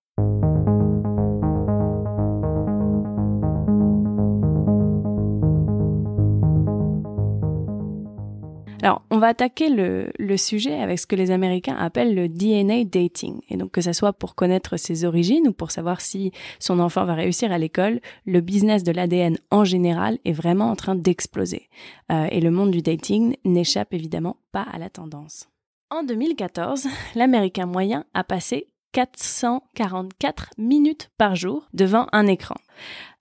Alors, 8.83 9.01
on 9.09 9.17
va 9.17 9.27
attaquer 9.27 9.69
le, 9.69 10.37
sujet 10.37 10.79
avec 10.79 10.99
ce 10.99 11.07
que 11.07 11.15
les 11.15 11.31
Américains 11.31 11.75
appellent 11.75 12.13
le 12.13 12.29
DNA 12.29 12.83
dating. 12.83 13.41
Et 13.49 13.57
donc, 13.57 13.71
que 13.71 13.81
ça 13.81 13.93
soit 13.93 14.13
pour 14.13 14.35
connaître 14.35 14.77
ses 14.77 15.03
origines 15.03 15.47
ou 15.47 15.51
pour 15.51 15.71
savoir 15.71 15.99
si 15.99 16.31
son 16.59 16.79
enfant 16.79 17.03
va 17.05 17.15
réussir 17.15 17.51
à 17.51 17.57
l'école, 17.57 17.99
le 18.25 18.39
business 18.39 18.83
de 18.83 18.91
l'ADN 18.91 19.37
en 19.49 19.63
général 19.63 20.19
est 20.25 20.31
vraiment 20.31 20.69
en 20.69 20.75
train 20.75 20.95
d'exploser. 20.95 21.69
Euh, 22.11 22.27
et 22.29 22.39
le 22.39 22.51
monde 22.51 22.71
du 22.71 22.81
dating 22.81 23.35
n'échappe 23.45 23.93
évidemment 23.93 24.37
pas 24.51 24.65
à 24.71 24.77
la 24.77 24.89
tendance. 24.89 25.49
En 25.89 26.03
2014, 26.03 26.87
l'Américain 27.15 27.65
moyen 27.65 28.05
a 28.13 28.23
passé 28.23 28.67
444 28.91 30.51
minutes 30.57 31.09
par 31.17 31.35
jour 31.35 31.67
devant 31.73 32.07
un 32.11 32.27
écran. 32.27 32.55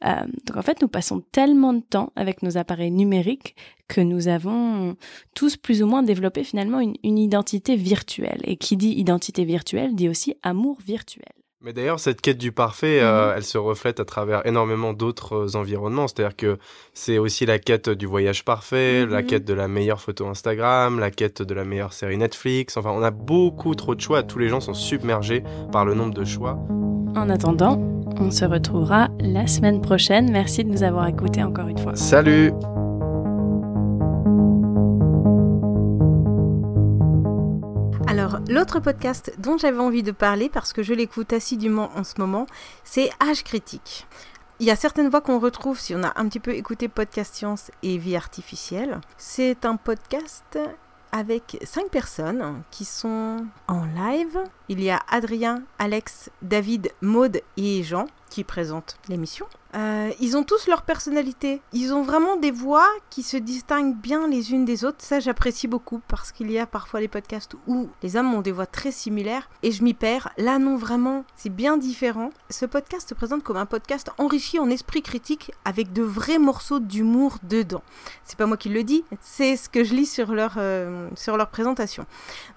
Euh, 0.05 0.27
donc 0.45 0.57
en 0.57 0.63
fait, 0.63 0.81
nous 0.83 0.89
passons 0.89 1.23
tellement 1.33 1.73
de 1.73 1.81
temps 1.81 2.13
avec 2.17 2.43
nos 2.43 2.57
appareils 2.57 2.91
numériques 2.91 3.57
que 3.89 4.01
nous 4.01 4.29
avons 4.29 4.97
tous 5.35 5.57
plus 5.57 5.83
ou 5.83 5.87
moins 5.87 6.03
développé 6.03 6.45
finalement 6.45 6.81
une, 6.81 6.97
une 7.03 7.19
identité 7.19 7.77
virtuelle. 7.77 8.41
Et 8.45 8.57
qui 8.57 8.77
dit 8.77 8.93
identité 8.93 9.45
virtuelle 9.45 9.95
dit 9.95 10.09
aussi 10.09 10.35
amour 10.43 10.79
virtuel. 10.85 11.36
Mais 11.63 11.73
d'ailleurs, 11.73 11.99
cette 11.99 12.21
quête 12.21 12.37
du 12.37 12.53
parfait, 12.53 13.01
euh, 13.01 13.33
elle 13.35 13.43
se 13.43 13.57
reflète 13.57 13.99
à 13.99 14.05
travers 14.05 14.47
énormément 14.47 14.93
d'autres 14.93 15.57
euh, 15.57 15.59
environnements. 15.59 16.07
C'est-à-dire 16.07 16.37
que 16.37 16.59
c'est 16.93 17.17
aussi 17.19 17.47
la 17.47 17.59
quête 17.59 17.89
du 17.89 18.05
voyage 18.07 18.45
parfait, 18.45 19.07
la 19.07 19.23
Mhm. 19.23 19.27
quête 19.27 19.45
de 19.47 19.55
la 19.55 19.67
meilleure 19.67 20.01
photo 20.01 20.27
Instagram, 20.27 21.01
la 21.01 21.11
quête 21.11 21.41
de 21.43 21.55
la 21.55 21.65
meilleure 21.65 21.95
série 21.95 22.19
Netflix. 22.19 22.77
Enfin, 22.77 22.91
on 22.95 23.03
a 23.03 23.11
beaucoup 23.11 23.75
trop 23.75 23.95
de 23.95 24.01
choix. 24.01 24.23
Tous 24.23 24.39
les 24.39 24.49
gens 24.49 24.61
sont 24.61 24.75
submergés 24.75 25.43
par 25.73 25.87
le 25.87 25.95
nombre 25.95 26.13
de 26.15 26.25
choix. 26.25 26.59
En 27.17 27.31
attendant, 27.31 27.81
on 28.21 28.31
se 28.31 28.45
retrouvera 28.45 29.09
la 29.19 29.47
semaine 29.47 29.81
prochaine. 29.81 30.31
Merci 30.31 30.63
de 30.63 30.69
nous 30.71 30.83
avoir 30.83 31.09
écoutés 31.09 31.43
encore 31.43 31.69
une 31.69 31.79
fois. 31.79 31.97
Salut 31.97 32.53
l'autre 38.49 38.81
podcast 38.81 39.33
dont 39.39 39.59
j'avais 39.59 39.79
envie 39.79 40.03
de 40.03 40.13
parler, 40.13 40.49
parce 40.49 40.73
que 40.73 40.83
je 40.83 40.95
l'écoute 40.95 41.33
assidûment 41.33 41.91
en 41.97 42.05
ce 42.05 42.15
moment, 42.19 42.47
c'est 42.85 43.11
Âge 43.21 43.43
Critique. 43.43 44.07
Il 44.59 44.67
y 44.67 44.71
a 44.71 44.77
certaines 44.77 45.09
voix 45.09 45.21
qu'on 45.21 45.39
retrouve 45.39 45.79
si 45.79 45.95
on 45.95 46.03
a 46.03 46.13
un 46.17 46.29
petit 46.29 46.41
peu 46.41 46.53
écouté 46.53 46.89
Podcast 46.89 47.35
Science 47.35 47.71
et 47.83 47.99
Vie 47.99 48.17
Artificielle. 48.17 49.01
C'est 49.19 49.67
un 49.67 49.77
podcast 49.77 50.59
avec 51.13 51.59
cinq 51.65 51.89
personnes 51.91 52.63
qui 52.71 52.85
sont 52.85 53.47
en 53.69 53.85
live. 53.85 54.39
Il 54.69 54.83
y 54.83 54.91
a 54.91 55.01
Adrien, 55.11 55.63
Alex, 55.79 56.31
David, 56.43 56.91
Maude 57.01 57.41
et 57.57 57.83
Jean 57.83 58.07
qui 58.31 58.45
présentent 58.45 58.99
l'émission. 59.09 59.47
Euh, 59.77 60.11
ils 60.21 60.37
ont 60.37 60.43
tous 60.43 60.69
leur 60.69 60.83
personnalité. 60.83 61.61
Ils 61.73 61.93
ont 61.93 62.03
vraiment 62.03 62.37
des 62.37 62.51
voix 62.51 62.89
qui 63.11 63.23
se 63.23 63.37
distinguent 63.37 63.97
bien 63.97 64.27
les 64.27 64.53
unes 64.53 64.65
des 64.65 64.85
autres. 64.85 64.99
Ça, 65.01 65.21
j'apprécie 65.21 65.69
beaucoup 65.69 66.01
parce 66.09 66.33
qu'il 66.33 66.51
y 66.51 66.59
a 66.59 66.67
parfois 66.67 67.01
les 67.01 67.09
podcasts 67.09 67.55
où 67.67 67.89
les 68.03 68.17
hommes 68.17 68.33
ont 68.33 68.41
des 68.41 68.53
voix 68.53 68.67
très 68.67 68.91
similaires 68.91 69.51
et 69.63 69.73
je 69.73 69.83
m'y 69.83 69.93
perds. 69.93 70.31
Là, 70.39 70.59
non, 70.59 70.77
vraiment, 70.77 71.25
c'est 71.37 71.51
bien 71.51 71.77
différent. 71.77 72.31
Ce 72.49 72.65
podcast 72.65 73.09
se 73.09 73.15
présente 73.15 73.43
comme 73.43 73.59
un 73.59 73.67
podcast 73.67 74.11
enrichi 74.17 74.59
en 74.59 74.71
esprit 74.71 75.03
critique 75.03 75.53
avec 75.67 75.93
de 75.93 76.03
vrais 76.03 76.39
morceaux 76.39 76.81
d'humour 76.81 77.37
dedans. 77.43 77.83
C'est 78.25 78.39
pas 78.39 78.47
moi 78.47 78.57
qui 78.57 78.71
le 78.71 78.83
dis, 78.83 79.05
c'est 79.21 79.57
ce 79.57 79.69
que 79.69 79.85
je 79.85 79.95
lis 79.95 80.07
sur 80.07 80.33
leur, 80.33 80.55
euh, 80.57 81.09
sur 81.17 81.37
leur 81.37 81.49
présentation. 81.49 82.07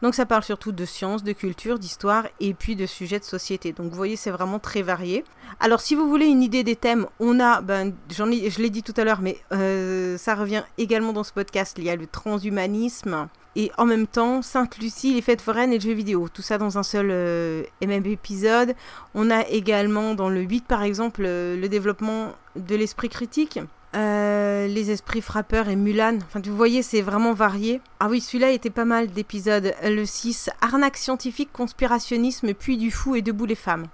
Donc, 0.01 0.15
ça 0.15 0.25
parle 0.25 0.43
surtout 0.43 0.71
de 0.71 0.85
science, 0.85 1.23
de 1.23 1.33
culture, 1.33 1.79
d'histoire 1.79 2.27
et 2.39 2.53
puis 2.53 2.77
de 2.77 2.85
sujets 2.85 3.19
de 3.19 3.25
société. 3.25 3.73
Donc, 3.73 3.89
vous 3.91 3.97
voyez, 3.97 4.15
c'est 4.15 4.31
vraiment 4.31 4.59
très 4.59 4.81
varié. 4.81 5.25
Alors, 5.59 5.81
si 5.81 5.95
vous 5.95 6.07
voulez 6.07 6.27
une 6.27 6.43
idée 6.43 6.63
des 6.63 6.75
thèmes, 6.75 7.07
on 7.19 7.39
a, 7.39 7.61
ben, 7.61 7.93
j'en 8.15 8.31
ai, 8.31 8.49
je 8.49 8.61
l'ai 8.61 8.69
dit 8.69 8.83
tout 8.83 8.93
à 8.97 9.03
l'heure, 9.03 9.21
mais 9.21 9.37
euh, 9.53 10.17
ça 10.17 10.35
revient 10.35 10.63
également 10.77 11.13
dans 11.13 11.23
ce 11.23 11.33
podcast. 11.33 11.75
Il 11.77 11.85
y 11.85 11.89
a 11.89 11.95
le 11.95 12.07
transhumanisme 12.07 13.29
et 13.55 13.71
en 13.77 13.85
même 13.85 14.07
temps 14.07 14.41
Sainte-Lucie, 14.41 15.13
les 15.13 15.21
fêtes 15.21 15.41
foraines 15.41 15.73
et 15.73 15.77
le 15.77 15.81
jeu 15.81 15.93
vidéo. 15.93 16.27
Tout 16.31 16.41
ça 16.41 16.57
dans 16.57 16.77
un 16.77 16.83
seul 16.83 17.09
euh, 17.11 17.63
même 17.85 18.05
épisode. 18.05 18.75
On 19.15 19.31
a 19.31 19.47
également 19.47 20.15
dans 20.15 20.29
le 20.29 20.41
8 20.41 20.65
par 20.65 20.83
exemple 20.83 21.23
euh, 21.25 21.59
le 21.59 21.67
développement 21.67 22.33
de 22.55 22.75
l'esprit 22.75 23.09
critique. 23.09 23.59
Euh, 23.95 24.67
les 24.67 24.91
esprits 24.91 25.21
frappeurs 25.21 25.67
et 25.67 25.75
Mulan. 25.75 26.19
Enfin, 26.27 26.41
vous 26.45 26.55
voyez, 26.55 26.83
c'est 26.83 27.01
vraiment 27.01 27.33
varié. 27.33 27.81
Ah 27.99 28.07
oui, 28.07 28.21
celui-là 28.21 28.51
était 28.51 28.69
pas 28.69 28.85
mal 28.85 29.07
d'épisodes. 29.07 29.73
Le 29.83 30.05
6, 30.05 30.51
arnaque 30.61 30.97
scientifique, 30.97 31.49
conspirationnisme, 31.51 32.53
puis 32.53 32.77
du 32.77 32.91
fou 32.91 33.15
et 33.15 33.23
debout 33.23 33.47
les 33.47 33.55
femmes. 33.55 33.87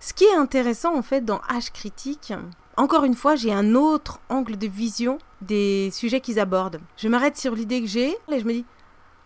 Ce 0.00 0.12
qui 0.12 0.24
est 0.24 0.34
intéressant 0.34 0.96
en 0.96 1.02
fait 1.02 1.24
dans 1.24 1.38
H 1.48 1.72
critique, 1.72 2.32
encore 2.76 3.04
une 3.04 3.14
fois, 3.14 3.36
j'ai 3.36 3.52
un 3.52 3.74
autre 3.74 4.20
angle 4.28 4.56
de 4.56 4.66
vision 4.66 5.18
des 5.42 5.90
sujets 5.92 6.20
qu'ils 6.20 6.40
abordent. 6.40 6.80
Je 6.96 7.08
m'arrête 7.08 7.36
sur 7.36 7.54
l'idée 7.54 7.80
que 7.80 7.86
j'ai 7.86 8.16
et 8.30 8.40
je 8.40 8.44
me 8.44 8.52
dis 8.52 8.64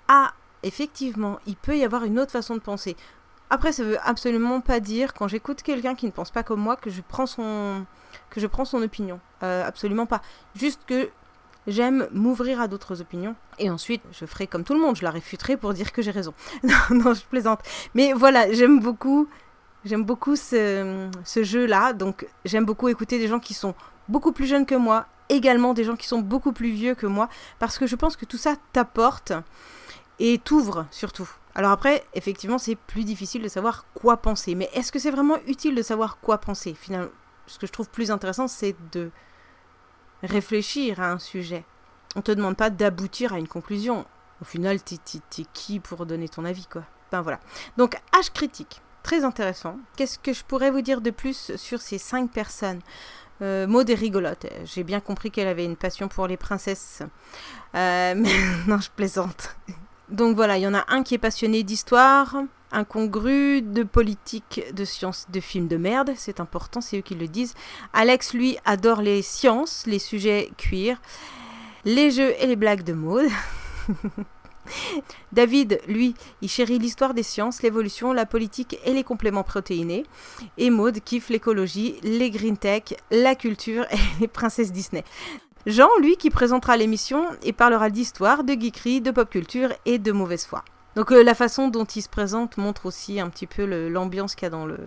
ah, 0.09 0.33
effectivement, 0.63 1.39
il 1.47 1.57
peut 1.57 1.77
y 1.77 1.85
avoir 1.85 2.05
une 2.05 2.19
autre 2.19 2.33
façon 2.33 2.55
de 2.55 2.61
penser. 2.61 2.97
Après, 3.51 3.73
ça 3.73 3.85
veut 3.85 3.99
absolument 4.03 4.61
pas 4.61 4.81
dire 4.81 5.15
quand 5.15 5.29
j'écoute 5.29 5.63
quelqu'un 5.63 5.95
qui 5.95 6.07
ne 6.07 6.11
pense 6.11 6.33
pas 6.33 6.43
comme 6.43 6.61
moi 6.61 6.77
que 6.77 6.91
je 6.91 7.01
prends 7.07 7.27
son 7.27 7.87
que 8.31 8.41
je 8.41 8.47
prends 8.49 8.65
son 8.65 8.83
opinion. 8.83 9.21
Euh, 9.45 9.65
absolument 9.65 10.07
pas. 10.07 10.21
Juste 10.57 10.81
que 10.87 11.09
j'aime 11.69 12.09
m'ouvrir 12.13 12.61
à 12.61 12.67
d'autres 12.67 13.01
opinions 13.01 13.37
et 13.59 13.71
ensuite 13.71 14.03
je 14.13 14.27
ferai 14.27 14.47
comme 14.49 14.65
tout 14.65 14.75
le 14.75 14.81
monde, 14.81 14.97
je 14.97 15.05
la 15.05 15.11
réfuterai 15.11 15.57
pour 15.57 15.73
dire 15.75 15.93
que 15.93 16.03
j'ai 16.03 16.11
raison. 16.11 16.35
non, 16.65 16.75
non, 16.91 17.15
je 17.15 17.23
plaisante. 17.23 17.61
Mais 17.95 18.13
voilà, 18.13 18.53
j'aime 18.53 18.81
beaucoup 18.81 19.29
J'aime 19.87 20.05
beaucoup 20.05 20.35
ce, 20.35 21.09
ce 21.25 21.45
jeu-là, 21.45 21.93
donc 21.93 22.27
j'aime 22.45 22.65
beaucoup 22.65 22.89
écouter 22.89 23.19
des 23.21 23.29
gens 23.29 23.39
qui 23.39 23.55
sont 23.55 23.75
beaucoup 24.09 24.33
plus 24.33 24.47
jeunes 24.47 24.67
que 24.67 24.75
moi, 24.75 25.07
également 25.29 25.75
des 25.75 25.85
gens 25.85 25.95
qui 25.95 26.09
sont 26.09 26.19
beaucoup 26.19 26.53
plus 26.53 26.71
vieux 26.71 26.97
que 26.97 27.07
moi, 27.07 27.29
parce 27.61 27.79
que 27.79 27.87
je 27.87 27.95
pense 27.95 28.17
que 28.17 28.25
tout 28.25 28.37
ça 28.37 28.57
t'apporte 28.73 29.33
et 30.19 30.39
t'ouvre 30.39 30.87
surtout. 30.91 31.31
Alors 31.55 31.71
après, 31.71 32.05
effectivement, 32.15 32.59
c'est 32.59 32.75
plus 32.75 33.05
difficile 33.05 33.43
de 33.43 33.49
savoir 33.49 33.87
quoi 33.95 34.17
penser, 34.17 34.57
mais 34.57 34.69
est-ce 34.75 34.91
que 34.91 34.99
c'est 34.99 35.13
vraiment 35.13 35.39
utile 35.47 35.77
de 35.77 35.83
savoir 35.83 36.19
quoi 36.19 36.39
penser? 36.39 36.75
Finalement, 36.75 37.11
ce 37.47 37.59
que 37.59 37.69
je 37.69 37.73
trouve 37.73 37.89
plus 37.89 38.11
intéressant, 38.11 38.49
c'est 38.49 38.75
de 38.91 39.11
réfléchir 40.25 41.01
à 41.01 41.13
un 41.13 41.21
sujet. 41.21 41.65
On 42.17 42.23
te 42.23 42.33
demande 42.33 42.57
pas 42.57 42.71
d'aboutir 42.71 43.35
à 43.35 43.39
une 43.39 43.47
conclusion. 43.47 44.05
Au 44.43 44.45
final, 44.45 44.83
t'es 44.83 44.99
qui 45.53 45.79
pour 45.79 46.07
donner 46.07 46.29
ton 46.29 46.45
avis, 46.45 46.67
quoi? 46.67 46.83
Ben 47.13 47.23
voilà. 47.23 47.39
Donc, 47.77 47.95
H 48.13 48.33
critique 48.33 48.83
très 49.07 49.23
intéressant. 49.23 49.77
Qu'est-ce 49.97 50.19
que 50.19 50.33
je 50.33 50.43
pourrais 50.43 50.73
vous 50.73 50.81
dire 50.81 51.01
de 51.01 51.11
plus 51.11 51.55
sur 51.55 51.81
ces 51.81 51.97
cinq 51.97 52.29
personnes? 52.33 52.81
Euh, 53.41 53.69
Maud 53.69 53.89
est 53.89 53.95
rigolote. 53.95 54.47
J'ai 54.65 54.83
bien 54.83 54.99
compris 54.99 55.31
qu'elle 55.31 55.47
avait 55.47 55.65
une 55.65 55.77
passion 55.77 56.09
pour 56.09 56.27
les 56.27 56.37
princesses. 56.37 57.03
Euh, 57.77 58.15
mais 58.17 58.33
non, 58.67 58.81
je 58.81 58.91
plaisante. 58.91 59.55
Donc 60.09 60.35
voilà, 60.35 60.59
il 60.59 60.63
y 60.63 60.67
en 60.67 60.75
a 60.75 60.85
un 60.89 61.05
qui 61.05 61.15
est 61.15 61.19
passionné 61.19 61.63
d'histoire, 61.63 62.35
incongru, 62.73 63.63
de 63.63 63.85
politique, 63.85 64.65
de 64.75 64.85
sciences, 64.85 65.27
de 65.31 65.39
films 65.39 65.69
de 65.69 65.77
merde. 65.77 66.11
C'est 66.17 66.41
important, 66.41 66.81
c'est 66.81 66.99
eux 66.99 67.03
qui 67.03 67.15
le 67.15 67.29
disent. 67.29 67.55
Alex, 67.93 68.35
lui, 68.35 68.59
adore 68.65 69.03
les 69.03 69.23
sciences, 69.23 69.85
les 69.87 70.01
sujets 70.01 70.51
cuir, 70.59 71.01
les 71.85 72.11
jeux 72.11 72.35
et 72.41 72.47
les 72.49 72.57
blagues 72.57 72.83
de 72.83 72.93
Maud. 72.93 73.29
David, 75.33 75.81
lui, 75.89 76.15
il 76.43 76.49
chérit 76.49 76.79
l'histoire 76.79 77.15
des 77.15 77.23
sciences, 77.23 77.63
l'évolution, 77.63 78.13
la 78.13 78.27
politique 78.27 78.79
et 78.85 78.93
les 78.93 79.05
compléments 79.05 79.43
protéinés. 79.43 80.05
Et 80.59 80.71
Maud 80.71 80.99
kiffe 81.01 81.29
l'écologie, 81.29 81.97
les 82.03 82.31
green 82.31 82.57
tech, 82.57 82.95
la 83.11 83.35
culture 83.35 83.85
et 83.91 83.99
les 84.21 84.29
princesses 84.29 84.73
Disney. 84.73 85.05
Jean, 85.67 85.89
lui, 86.01 86.17
qui 86.17 86.31
présentera 86.31 86.77
l'émission 86.77 87.25
et 87.43 87.53
parlera 87.53 87.91
d'histoire, 87.91 88.45
de 88.45 88.53
geekerie, 88.53 89.01
de 89.01 89.11
pop 89.11 89.29
culture 89.29 89.71
et 89.85 89.99
de 89.99 90.13
mauvaise 90.13 90.47
foi. 90.47 90.65
Donc 90.95 91.13
euh, 91.13 91.23
la 91.23 91.35
façon 91.35 91.69
dont 91.69 91.85
il 91.85 92.03
se 92.03 92.09
présente 92.09 92.57
montre 92.57 92.87
aussi 92.87 93.21
un 93.21 93.29
petit 93.29 93.47
peu 93.47 93.65
l'ambiance 93.89 94.35
qu'il 94.35 94.45
y 94.45 94.47
a 94.47 94.51
dans 94.51 94.65
le 94.65 94.79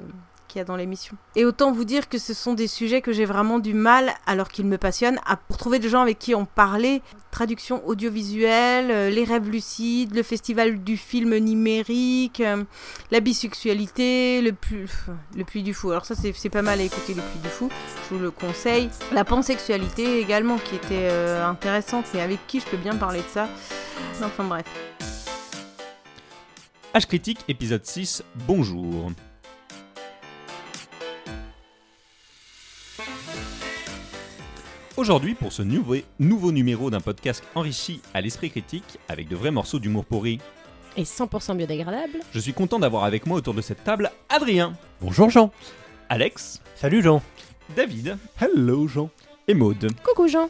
qu'il 0.50 0.60
y 0.60 0.62
a 0.62 0.66
dans 0.66 0.76
l'émission. 0.76 1.16
Et 1.38 1.46
autant 1.46 1.72
vous 1.72 1.86
dire 1.86 2.10
que 2.10 2.18
ce 2.18 2.34
sont 2.34 2.54
des 2.54 2.68
sujets 2.68 3.02
que 3.02 3.14
j'ai 3.14 3.24
vraiment 3.24 3.60
du 3.60 3.74
mal, 3.74 4.14
alors 4.26 4.50
qu'ils 4.50 4.66
me 4.66 4.78
passionnent, 4.78 5.20
à 5.26 5.38
pour 5.38 5.58
trouver 5.58 5.80
des 5.80 5.88
gens 5.88 6.02
avec 6.02 6.20
qui 6.20 6.36
en 6.36 6.44
parler. 6.44 7.02
Traduction 7.32 7.88
audiovisuelle, 7.88 8.90
euh, 8.90 9.10
les 9.10 9.24
rêves 9.24 9.50
lucides, 9.50 10.16
le 10.16 10.24
festival 10.24 10.84
du 10.84 10.98
film 10.98 11.38
numérique, 11.38 12.42
euh, 12.42 12.64
la 13.12 13.20
bisexualité, 13.20 14.42
le, 14.42 14.52
pu, 14.52 14.90
le 15.38 15.44
puits 15.44 15.64
du 15.64 15.74
fou. 15.74 15.92
Alors 15.92 16.06
ça 16.06 16.16
c'est 16.16 16.50
pas 16.50 16.64
mal 16.64 16.80
à 16.80 16.84
écouter 16.84 17.14
le 17.14 17.22
puits 17.22 17.40
du 17.42 17.50
fou, 17.50 17.70
je 18.10 18.16
vous 18.16 18.22
le 18.22 18.32
conseille. 18.32 18.90
La 19.14 19.24
pansexualité 19.24 20.20
également 20.20 20.58
qui 20.58 20.76
était 20.76 21.08
euh, 21.12 21.48
intéressante, 21.48 22.06
mais 22.14 22.22
avec 22.22 22.46
qui 22.48 22.60
je 22.60 22.66
peux 22.66 22.78
bien 22.78 22.96
parler 22.96 23.20
de 23.20 23.30
ça. 23.32 23.48
Enfin 24.24 24.44
bref. 24.44 24.66
H 26.96 27.06
critique 27.06 27.46
épisode 27.48 27.86
6, 27.86 28.24
bonjour. 28.48 29.12
Aujourd'hui, 35.00 35.34
pour 35.34 35.54
ce 35.54 35.62
nouveau, 35.62 35.96
nouveau 36.20 36.52
numéro 36.52 36.90
d'un 36.90 37.00
podcast 37.00 37.42
enrichi 37.56 38.02
à 38.14 38.20
l'esprit 38.20 38.52
critique, 38.52 39.00
avec 39.08 39.30
de 39.30 39.36
vrais 39.38 39.50
morceaux 39.50 39.80
d'humour 39.80 40.04
pourri, 40.04 40.40
Et 40.98 41.04
100% 41.04 41.56
biodégradable. 41.56 42.20
je 42.34 42.40
suis 42.42 42.52
content 42.52 42.80
d'avoir 42.80 43.06
avec 43.06 43.26
moi 43.26 43.38
autour 43.38 43.54
de 43.54 43.62
cette 43.62 43.82
table 43.86 44.12
Adrien, 44.28 44.74
Bonjour 45.00 45.30
Jean. 45.30 45.54
Alex, 46.10 46.62
Salut 46.76 47.02
Jean. 47.02 47.22
David 47.78 48.18
Hello 48.42 48.90
Jean. 48.90 49.10
et 49.48 49.54
Maude. 49.54 49.90
Coucou 50.04 50.28
Jean. 50.28 50.50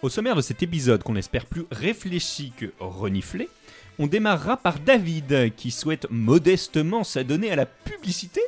Au 0.00 0.08
sommaire 0.08 0.36
de 0.36 0.40
cet 0.40 0.62
épisode 0.62 1.02
qu'on 1.02 1.16
espère 1.16 1.44
plus 1.44 1.66
réfléchi 1.70 2.54
que 2.56 2.72
reniflé, 2.80 3.50
on 3.98 4.06
démarrera 4.06 4.56
par 4.56 4.78
David 4.78 5.54
qui 5.54 5.70
souhaite 5.70 6.06
modestement 6.08 7.04
s'adonner 7.04 7.50
à 7.50 7.56
la 7.56 7.66
publicité 7.66 8.40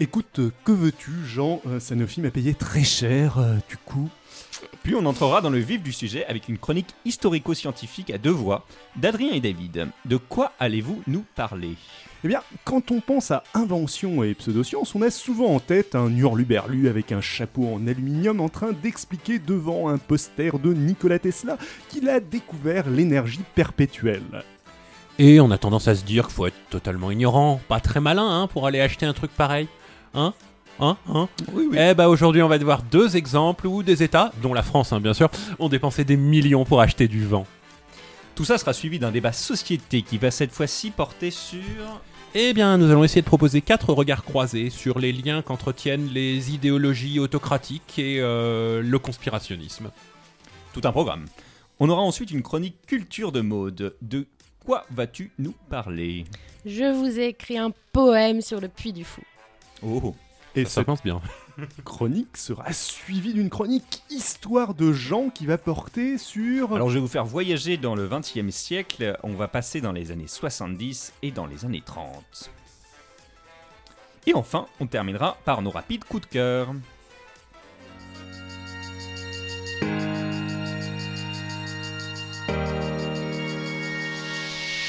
Écoute, 0.00 0.38
euh, 0.38 0.50
que 0.64 0.72
veux-tu, 0.72 1.10
Jean? 1.26 1.60
Euh, 1.66 1.80
Sanofi 1.80 2.20
m'a 2.20 2.30
payé 2.30 2.54
très 2.54 2.84
cher, 2.84 3.38
euh, 3.38 3.54
du 3.68 3.76
coup. 3.76 4.08
Puis 4.82 4.94
on 4.94 5.06
entrera 5.06 5.40
dans 5.40 5.50
le 5.50 5.58
vif 5.58 5.82
du 5.82 5.92
sujet 5.92 6.24
avec 6.26 6.48
une 6.48 6.58
chronique 6.58 6.94
historico-scientifique 7.04 8.10
à 8.10 8.18
deux 8.18 8.30
voix 8.30 8.66
d'Adrien 8.96 9.32
et 9.32 9.40
David. 9.40 9.88
De 10.04 10.16
quoi 10.16 10.52
allez-vous 10.58 11.02
nous 11.06 11.24
parler? 11.34 11.76
Eh 12.24 12.28
bien, 12.28 12.40
quand 12.64 12.90
on 12.90 13.00
pense 13.00 13.30
à 13.30 13.44
invention 13.54 14.24
et 14.24 14.34
pseudoscience, 14.34 14.94
on 14.96 15.02
a 15.02 15.10
souvent 15.10 15.54
en 15.54 15.60
tête 15.60 15.94
un 15.94 16.10
hurluberlu 16.10 16.88
avec 16.88 17.12
un 17.12 17.20
chapeau 17.20 17.72
en 17.72 17.86
aluminium 17.86 18.40
en 18.40 18.48
train 18.48 18.72
d'expliquer 18.72 19.38
devant 19.38 19.88
un 19.88 19.98
poster 19.98 20.58
de 20.58 20.72
Nikola 20.72 21.20
Tesla 21.20 21.58
qu'il 21.88 22.08
a 22.08 22.18
découvert 22.18 22.90
l'énergie 22.90 23.44
perpétuelle. 23.54 24.42
Et 25.20 25.40
on 25.40 25.50
a 25.50 25.58
tendance 25.58 25.86
à 25.86 25.94
se 25.94 26.04
dire 26.04 26.26
qu'il 26.26 26.34
faut 26.34 26.46
être 26.46 26.56
totalement 26.70 27.10
ignorant, 27.10 27.60
pas 27.68 27.80
très 27.80 28.00
malin 28.00 28.28
hein, 28.28 28.46
pour 28.48 28.66
aller 28.66 28.80
acheter 28.80 29.06
un 29.06 29.12
truc 29.12 29.30
pareil. 29.30 29.68
Hein? 30.14 30.32
Hein 30.80 30.96
Hein 31.12 31.28
Oui, 31.52 31.68
oui. 31.70 31.78
Eh 31.80 31.94
bah 31.94 32.08
aujourd'hui 32.08 32.42
on 32.42 32.48
va 32.48 32.58
voir 32.58 32.82
deux 32.82 33.16
exemples 33.16 33.66
où 33.66 33.82
des 33.82 34.02
États, 34.02 34.32
dont 34.42 34.54
la 34.54 34.62
France 34.62 34.92
hein, 34.92 35.00
bien 35.00 35.14
sûr, 35.14 35.28
ont 35.58 35.68
dépensé 35.68 36.04
des 36.04 36.16
millions 36.16 36.64
pour 36.64 36.80
acheter 36.80 37.08
du 37.08 37.24
vent. 37.24 37.46
Tout 38.34 38.44
ça 38.44 38.58
sera 38.58 38.72
suivi 38.72 38.98
d'un 38.98 39.10
débat 39.10 39.32
société 39.32 40.02
qui 40.02 40.18
va 40.18 40.30
cette 40.30 40.52
fois-ci 40.52 40.90
porter 40.90 41.30
sur... 41.30 41.60
Eh 42.34 42.52
bien 42.52 42.76
nous 42.78 42.90
allons 42.90 43.02
essayer 43.02 43.22
de 43.22 43.26
proposer 43.26 43.62
quatre 43.62 43.92
regards 43.92 44.22
croisés 44.22 44.70
sur 44.70 44.98
les 44.98 45.12
liens 45.12 45.42
qu'entretiennent 45.42 46.08
les 46.08 46.54
idéologies 46.54 47.18
autocratiques 47.18 47.98
et 47.98 48.18
euh, 48.20 48.80
le 48.82 48.98
conspirationnisme. 48.98 49.90
Tout 50.72 50.82
un 50.84 50.92
programme. 50.92 51.24
On 51.80 51.88
aura 51.88 52.02
ensuite 52.02 52.30
une 52.30 52.42
chronique 52.42 52.76
culture 52.86 53.32
de 53.32 53.40
mode. 53.40 53.96
De 54.02 54.26
quoi 54.64 54.84
vas-tu 54.90 55.32
nous 55.38 55.54
parler? 55.70 56.24
Je 56.66 56.92
vous 56.92 57.18
ai 57.18 57.28
écrit 57.28 57.56
un 57.56 57.72
poème 57.92 58.42
sur 58.42 58.60
le 58.60 58.68
Puy 58.68 58.92
du 58.92 59.04
Fou. 59.04 59.22
Oh 59.82 60.14
Et 60.54 60.64
Ça 60.64 60.84
pense 60.84 61.02
bien. 61.02 61.20
chronique 61.84 62.36
sera 62.36 62.72
suivie 62.72 63.32
d'une 63.32 63.50
chronique 63.50 64.02
histoire 64.10 64.74
de 64.74 64.92
Jean 64.92 65.30
qui 65.30 65.46
va 65.46 65.58
porter 65.58 66.18
sur... 66.18 66.74
Alors 66.74 66.88
je 66.88 66.94
vais 66.94 67.00
vous 67.00 67.08
faire 67.08 67.24
voyager 67.24 67.76
dans 67.76 67.94
le 67.94 68.08
20e 68.08 68.50
siècle, 68.50 69.18
on 69.22 69.34
va 69.34 69.48
passer 69.48 69.80
dans 69.80 69.92
les 69.92 70.10
années 70.10 70.28
70 70.28 71.12
et 71.22 71.30
dans 71.30 71.46
les 71.46 71.64
années 71.64 71.82
30. 71.84 72.50
Et 74.26 74.34
enfin, 74.34 74.66
on 74.80 74.86
terminera 74.86 75.38
par 75.44 75.62
nos 75.62 75.70
rapides 75.70 76.04
coups 76.04 76.26
de 76.26 76.32
cœur. 76.32 76.74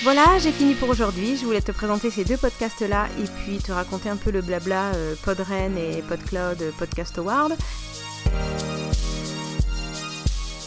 Voilà, 0.01 0.39
j'ai 0.39 0.53
fini 0.53 0.75
pour 0.75 0.87
aujourd'hui. 0.87 1.35
Je 1.35 1.43
voulais 1.45 1.59
te 1.59 1.73
présenter 1.73 2.09
ces 2.09 2.23
deux 2.23 2.37
podcasts-là 2.37 3.07
et 3.19 3.25
puis 3.25 3.57
te 3.57 3.73
raconter 3.73 4.07
un 4.07 4.15
peu 4.15 4.31
le 4.31 4.41
blabla 4.41 4.93
euh, 4.95 5.13
Podren 5.25 5.77
et 5.77 6.01
Podcloud 6.03 6.61
euh, 6.61 6.71
Podcast 6.79 7.17
Award. 7.17 7.53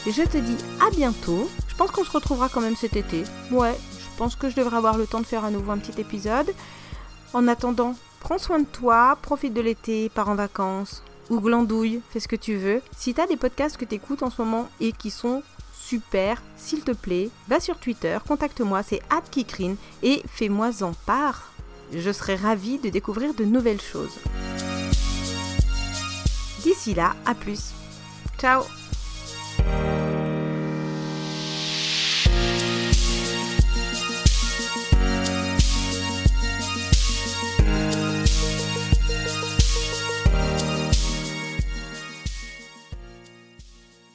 Je 0.07 0.23
te 0.23 0.37
dis 0.37 0.57
à 0.87 0.91
bientôt. 0.91 1.49
Je 1.67 1.75
pense 1.75 1.91
qu'on 1.91 2.05
se 2.05 2.11
retrouvera 2.11 2.51
quand 2.51 2.61
même 2.61 2.77
cet 2.77 2.95
été. 2.95 3.25
Ouais, 3.51 3.75
je 3.99 4.19
pense 4.19 4.37
que 4.37 4.51
je 4.51 4.57
devrais 4.57 4.77
avoir 4.77 4.99
le 4.99 5.07
temps 5.07 5.21
de 5.21 5.27
faire 5.27 5.47
à 5.47 5.51
nouveau 5.51 5.73
un 5.73 5.79
petit 5.79 5.99
épisode. 5.99 6.53
En 7.33 7.49
attendant, 7.49 7.95
prends 8.21 8.37
soin 8.37 8.59
de 8.59 8.67
toi, 8.67 9.17
profite 9.23 9.55
de 9.55 9.63
l'été, 9.63 10.11
pars 10.11 10.29
en 10.29 10.35
vacances 10.35 11.03
ou 11.31 11.41
glandouille, 11.41 12.03
fais 12.11 12.21
ce 12.21 12.29
que 12.29 12.37
tu 12.37 12.57
veux. 12.57 12.83
Si 12.95 13.15
t'as 13.15 13.27
des 13.27 13.39
podcasts 13.39 13.79
que 13.79 13.87
t'écoutes 13.87 14.23
en 14.23 14.29
ce 14.29 14.43
moment 14.43 14.69
et 14.79 14.93
qui 14.93 15.11
sont 15.11 15.43
super, 15.93 16.43
s'il 16.57 16.81
te 16.81 16.93
plaît, 16.93 17.29
va 17.49 17.61
sur 17.61 17.77
Twitter, 17.77 18.17
contacte-moi, 18.27 18.83
c'est 18.83 19.03
@kikrine 19.31 19.77
et 20.03 20.23
fais-moi 20.27 20.83
en 20.83 20.95
part. 20.95 21.53
Je 21.93 22.11
serai 22.11 22.35
ravie 22.35 22.79
de 22.79 22.89
découvrir 22.89 23.35
de 23.35 23.45
nouvelles 23.45 23.81
choses. 23.83 24.17
D'ici 26.63 26.95
là, 26.95 27.15
à 27.27 27.35
plus. 27.35 27.75
Ciao 28.39 28.63